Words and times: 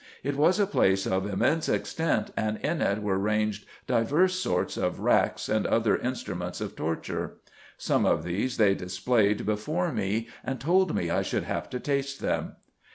It 0.23 0.35
was 0.35 0.59
a 0.59 0.65
place 0.65 1.05
of 1.05 1.27
immense 1.31 1.69
extent, 1.69 2.31
and 2.35 2.57
in 2.65 2.81
it 2.81 3.03
were 3.03 3.19
ranged 3.19 3.67
divers 3.85 4.33
sorts 4.33 4.75
of 4.75 4.99
racks, 4.99 5.47
and 5.47 5.67
other 5.67 5.95
instruments 5.95 6.59
of 6.59 6.75
torture. 6.75 7.35
Some 7.77 8.03
of 8.07 8.23
these 8.23 8.57
they 8.57 8.73
displayed 8.73 9.45
before 9.45 9.91
me 9.91 10.27
and 10.43 10.59
told 10.59 10.95
me 10.95 11.11
I 11.11 11.21
should 11.21 11.43
have 11.43 11.69
to 11.69 11.79
taste 11.79 12.19
them." 12.19 12.53